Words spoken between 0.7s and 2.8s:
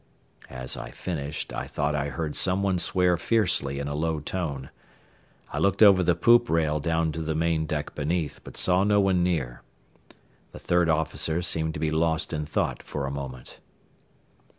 I finished I thought I heard some one